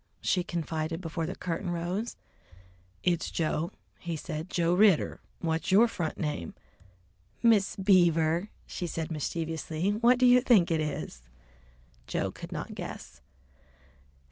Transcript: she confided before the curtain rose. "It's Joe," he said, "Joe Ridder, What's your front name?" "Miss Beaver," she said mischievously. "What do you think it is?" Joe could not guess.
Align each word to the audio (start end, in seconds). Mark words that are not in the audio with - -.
she 0.21 0.43
confided 0.43 0.99
before 0.99 1.27
the 1.27 1.35
curtain 1.35 1.69
rose. 1.69 2.15
"It's 3.03 3.29
Joe," 3.29 3.69
he 3.99 4.15
said, 4.15 4.49
"Joe 4.49 4.73
Ridder, 4.73 5.21
What's 5.41 5.71
your 5.71 5.87
front 5.87 6.17
name?" 6.17 6.55
"Miss 7.43 7.75
Beaver," 7.75 8.49
she 8.65 8.87
said 8.87 9.11
mischievously. 9.11 9.91
"What 9.91 10.17
do 10.17 10.25
you 10.25 10.41
think 10.41 10.71
it 10.71 10.81
is?" 10.81 11.21
Joe 12.07 12.31
could 12.31 12.51
not 12.51 12.73
guess. 12.73 13.21